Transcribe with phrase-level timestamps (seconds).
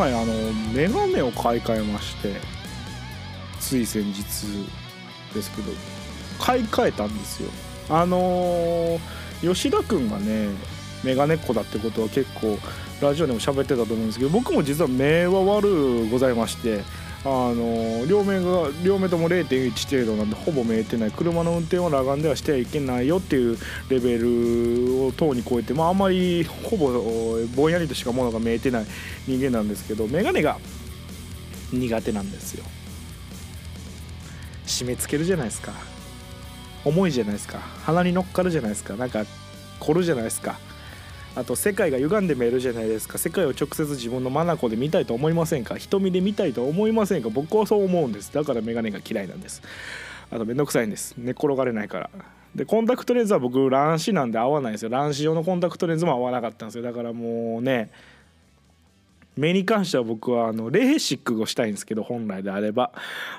[0.00, 0.32] 前あの
[0.72, 2.34] 眼鏡を買い替えまして
[3.60, 4.22] つい先日
[5.34, 5.72] ですけど
[6.38, 7.50] 買い替えたんですよ。
[7.90, 10.48] あのー、吉田君がね
[11.04, 12.58] 眼鏡っ子だってことは結構
[13.02, 16.82] ラジオでも喋ってたと思うんですけど僕も実は目は悪うございまして
[17.22, 23.58] あの両目が両目とも0.1程度なんでほぼ見えてない車の運転を裸眼ではしてはいけないよっていう
[23.90, 26.88] レベルをとうに超えて、まあ、あんまりほぼ
[27.54, 28.86] ぼんやりとしかものが見えてない
[29.26, 30.58] 人間なんですけど眼鏡が
[31.72, 32.64] 苦手なんですよ。
[34.66, 35.72] 締め付けるじゃないですか。
[36.84, 37.58] 重いじゃないですか。
[37.58, 38.96] 鼻に乗っかるじゃないですか。
[38.96, 39.26] なんか
[39.78, 40.58] 凝るじゃないですか。
[41.36, 43.16] あと世界が歪んで見えるじゃないですか。
[43.16, 45.76] 世界を直接自分の眼で見たいと思いませんか？
[45.76, 47.28] 瞳で見たいと思いませんか？
[47.30, 48.32] 僕はそう思うんです。
[48.32, 49.62] だから眼鏡が嫌いなんです。
[50.30, 51.14] あとめんどくさいんです。
[51.16, 52.10] 寝っ転がれないから。
[52.54, 54.88] でコンタクトレンズは僕乱視なんで合わないですよ。
[54.88, 56.82] 乱視用のコンタクトレンズも合わなかったんですよ。
[56.82, 57.90] だからもうね
[59.40, 62.92] 目に関しては僕はあのレーシックをしたいんですけど本来であれば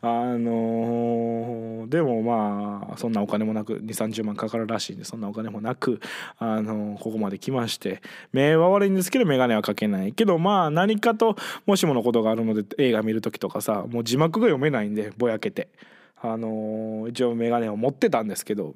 [0.00, 6.00] あのー、でもまあそんなお金もなく2 3 0万かかるらしいんでそんなお金もなく、
[6.38, 8.00] あのー、ここまで来まして
[8.32, 15.68] 目は悪いんですけど眼鏡はかけないけどまあ何かともしものことがあるので映画見る時とかさもう字幕が読めないんでぼやけて。
[16.20, 18.74] あのー、一応眼鏡を持ってたんですけど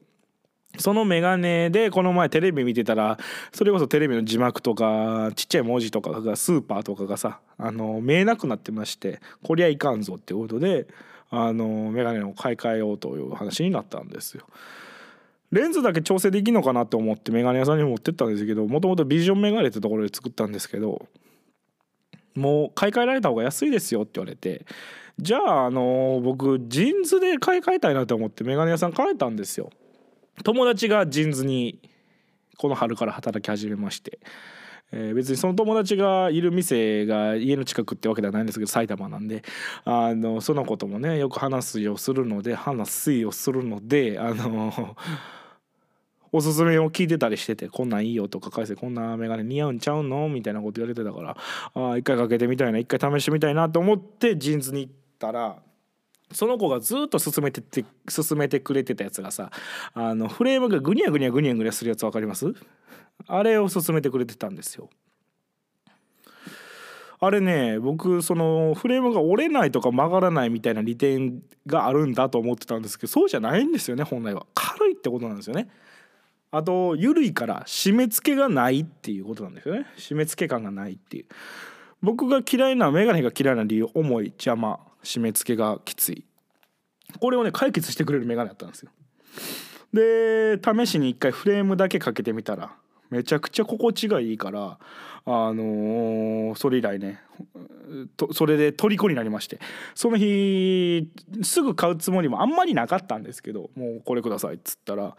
[0.79, 3.19] そのメガネでこの前テレビ見てたら
[3.53, 10.87] それこそテレビの字幕とかちっちゃい文字とかがスーパーとかがさあの見えなくなってましてこりゃいかんぞってことで
[11.31, 14.47] あのメガネを買い替えようという話になったんですよ。
[15.51, 21.07] レンズだけ調整できるのかなって思ってメガネ屋さんに持ってったんですけどもともとビジョンメガネってところで作ったんですけど
[22.35, 24.65] もう買い替えられた方が安いですよって言われて
[25.19, 29.71] じゃああの僕ジーンズで買い替えたいなと思ってメガネ屋さん変えたんですよ。
[30.45, 31.79] 友達が JINS に
[32.59, 34.19] この春から働き始めまして、
[34.93, 39.43] えー、別にその友達がいる店が家の近くってわけではないんですけど埼玉なんで
[39.85, 44.97] あのそのこともねよく話すようするので話すようするのであの
[46.35, 51.37] おすすめを聞いてたりしてて「こんなんいいよ」とか「返せこんな眼鏡似合うんちゃうの?」みたいなこと言われてたから
[51.91, 55.57] あ一回かけてみたいな一回試してみたいなと思って JINS に行ったら。
[56.33, 59.51] その子がずっと進めてて進めてくれてたやつがさ
[59.95, 62.53] あのフレームがグニャグニャグニャグニャするやつ分かります？
[63.27, 64.91] あれを進めてくれてたんですよ。
[67.21, 74.45] あれね僕そのフレームが折れないとか曲がらないみたいな利点があるんだと思ってたんですけどそうじゃないんですよね本来は。
[74.55, 75.69] 軽いってことなんですよね。
[76.51, 79.87] あと緩いから締め付けがないっていうことなんですよね。
[79.97, 81.27] 締め付け感がないっていう。
[82.03, 84.81] 僕が嫌いな眼鏡が嫌いな理由重い邪魔。
[85.03, 86.25] 締め付けがきつい。
[87.21, 88.91] これをね解決してくれるメガネだったんですよ。
[89.93, 92.75] で試しに一回フレームだけかけてみたら
[93.11, 94.79] めちゃくちゃ心地がいいから
[95.25, 97.21] あのー、それ以来ね
[98.33, 99.61] それで虜になりまして
[99.95, 101.11] その日
[101.43, 105.17] すぐ買うつもりもあんまりなかったんですけどもうこれくださいっつったら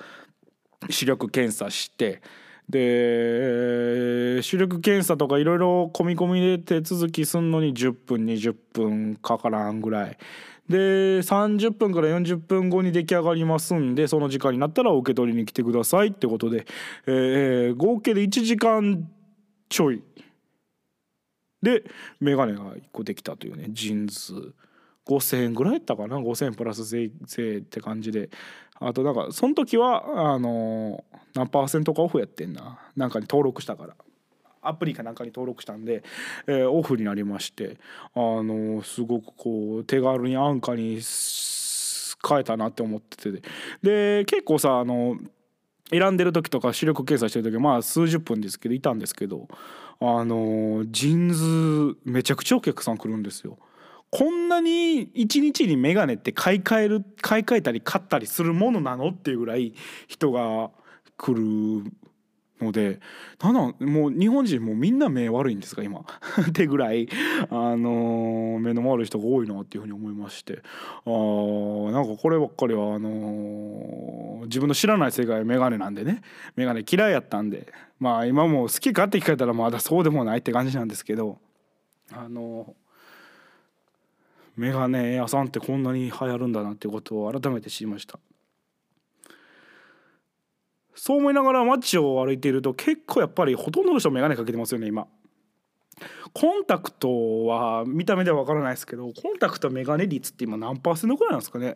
[0.90, 2.22] 視力検査して
[2.70, 10.18] で視力検査とかいろいろ込み込みで手続きすんのに10分20分かからんぐらい。
[10.70, 16.66] で30分から40分後に出来上がりますんでその時間になったら受け取りに来てくださいってことで、
[17.06, 19.10] えー、合計で1時間
[19.68, 20.02] ちょい
[21.62, 21.84] で
[22.22, 24.54] 眼鏡が1個できたというねジーンズ。
[25.06, 28.30] 5,000円ぐらいやったかな？5,000円プラス税税って感じで。
[28.80, 31.04] あとなんかその時はあの
[31.34, 32.80] 何パーセントかオフやってんな。
[32.96, 33.96] なんかに登録したから。
[34.62, 36.04] アプリかなんかに登録したんで、
[36.48, 37.78] えー、オフになりまして
[38.16, 41.02] あのすごくこう手軽に安価に
[42.26, 43.42] 変えたなって思ってて。
[43.82, 45.18] で結構さあの
[45.90, 49.48] 選んでる時とか視力検査してる時まあ数十分ですけどいたんですけど
[50.00, 53.58] あのジーンズめちゃくちゃお客さん来るんですよ。
[54.16, 59.74] こんなに一日に眼鏡って買い替える買い替えたり買ったりするものなのっていうぐらい
[60.08, 60.70] 人が
[61.18, 61.92] 来る
[62.62, 63.00] ので
[63.42, 66.02] なんだもう日本人もみんな目悪いんですか今？
[66.48, 67.10] ってぐらい、
[67.50, 70.62] あのー、目の悪い人が多いなっていうふうに思いまして。
[71.08, 71.10] あ
[71.92, 76.22] なんかこればっかりはあのー、自分の知らない世界眼鏡なんでね。
[76.56, 77.66] 眼鏡嫌いやったんで。
[78.00, 81.40] まあ今も好きかって聞かれたらまだそうでもないって感じなんですけど。
[82.12, 82.83] あのー
[84.56, 88.20] メガネ屋さんってこんなに流行るんだなっていうことを改めて知りました。
[90.96, 95.08] そう思いながら街を歩いていると結構やっぱりほとんどの人メガネかけてますよね今。
[96.34, 101.76] コンタクトは見た目では分からないですけどコンタクトメガネ率って今何パーセントぐらいなんですかね。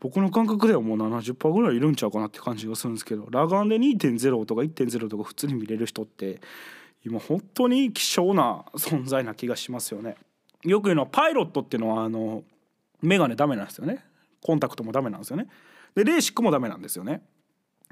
[0.00, 6.40] 僕の感覚ではもう70%ぐらいいるんちゃうかなって感じがするんですけど裸眼で2.0とか1.0とか普通に見れる人って
[7.04, 10.16] 今本当に希少な存在な気がしますよね。
[10.64, 12.42] よく言うのはパイロットっていうのはあの
[13.02, 14.04] 眼鏡ダメなんですよね。
[14.42, 15.48] コンタクトもダメなんですよね。
[15.94, 17.22] でレーシックもダメなんですよね。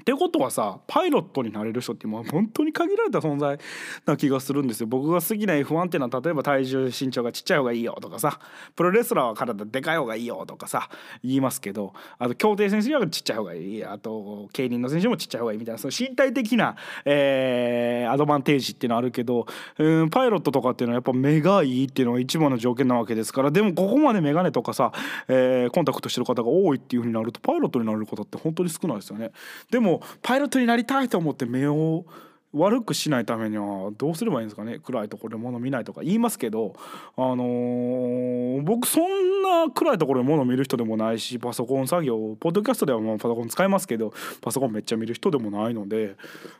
[0.01, 3.59] ってことはさパイロットになれる人ってもう本当に限られた存在
[4.05, 8.39] な気がするんですよ僕が好きな F1 っていうのは例えば体重身長がちっちゃい方がいいよとかさ
[8.75, 10.89] プロレスラーは体でかい方がいいよとかさ
[11.23, 19.45] 言いますけどあと競艇選手にはちっちゃい方がいいあと競輪の選手もちっちゃい方がいいみたいなその身体的な、えー、アドバンテージっていうのはあるけど、
[19.77, 24.93] うん、パイロットとかっていうのはやっぱ目がいいっていうのが一番の条件なわけですからでもここまで眼鏡とかさ、
[25.27, 29.31] えー、コンタクトしてる方が多いっていうふうになるとパイロットになれる方って本当に少ないですよね。
[29.71, 32.05] でももパイロットになりたいと思って目を
[32.53, 34.79] 悪くしないためにはどうすればいいんですかね。
[34.79, 36.75] 暗いところで物見ないとか言いますけど
[37.15, 46.15] あのー、僕そんな暗いところで物見る人でもないしパソコン作業ポッドキャストではまあパソコン使いますけどパソコンめっちゃ見る人でもないので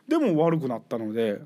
[0.06, 1.40] でも悪くなったので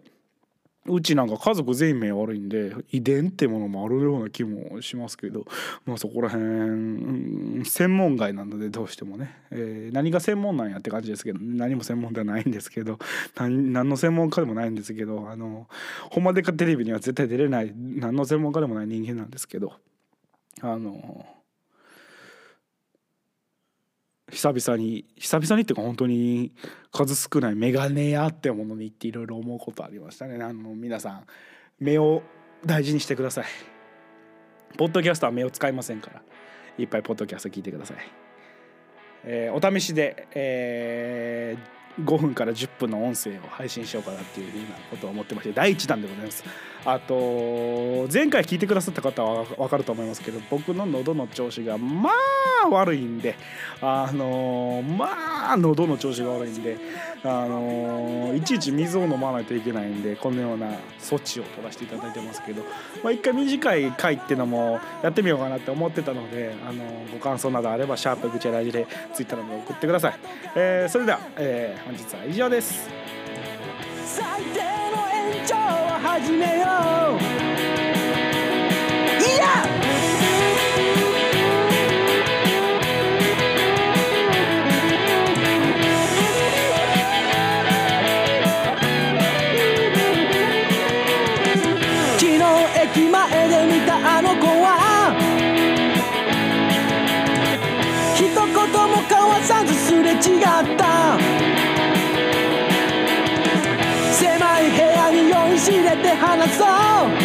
[0.87, 5.47] うちなんか家族全員目悪いんで遺伝ってものもあるような気もしますけど、
[5.87, 12.99] まあ、そこら辺、うん、専門外なのでどうしてもね、えー、何が専門なんやって感じですけど何も専門ではないんですけど
[13.39, 15.69] 何の専門家でもないんですけどあの
[16.11, 19.75] ほんまでかテレビには絶対出れない何の専門家でもない人間なんですけど
[20.61, 21.32] あの。
[24.43, 26.53] 久々に久々にっていうか本当に
[26.91, 30.43] 数少ないメガネ屋ってものに行っていろいろ思うことありましたね。
[30.43, 31.25] あの皆さん
[31.79, 32.23] 目を
[32.67, 33.45] 大事にしてください。
[34.77, 36.23] ポッドキャストは目を使いませんから。
[36.79, 37.99] いっぱいポッドキャスト聞いてください、
[39.25, 46.45] えー、お試しで、えー5分から10分の音声を配信しようかなっていうようなことを思ってまして第1弾でございます。
[46.85, 52.11] あと前回聞いてくださった方は分かると思いますけど僕の喉の調子がま
[52.65, 53.37] あ悪いんで
[53.81, 56.79] あのまあ喉の調子が悪いんで
[57.25, 60.67] あのいちいち水を飲まないといけないんでこのような
[60.99, 62.63] 措置を取らせていただいてますけど、
[63.03, 66.83] まあ、一回短い回っていうのもやってみようかなって思ってたのであの
[67.13, 70.15] ご感想などあれば「シャープぐちゃラジ」でツイッターなど送ってください、
[70.57, 72.89] えー、それでは、えー、本日は以上です。
[74.05, 75.59] 最低の延長を
[75.99, 76.67] 始めよ
[77.29, 77.32] う。
[106.23, 107.22] 狭い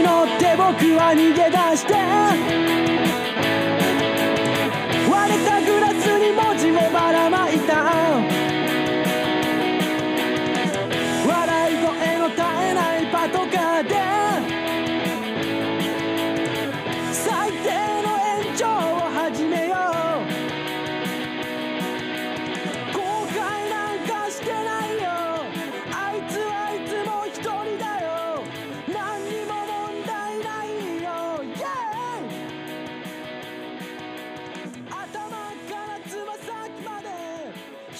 [0.00, 3.51] 乗って僕は逃げ出して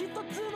[0.03, 0.52] 一つ